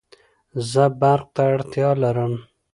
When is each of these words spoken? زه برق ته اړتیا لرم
زه 0.71 0.83
برق 0.99 1.25
ته 1.35 1.41
اړتیا 1.53 1.89
لرم 2.03 2.33